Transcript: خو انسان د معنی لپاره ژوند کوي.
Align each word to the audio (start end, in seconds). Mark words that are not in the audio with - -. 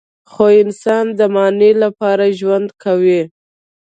خو 0.31 0.45
انسان 0.63 1.05
د 1.19 1.21
معنی 1.35 1.71
لپاره 1.83 2.25
ژوند 2.39 2.67
کوي. 2.83 3.21